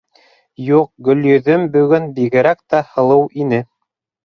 [0.69, 3.65] Юҡ, Гөлйөҙөм бөгөн бигерәк тә һылыу ине.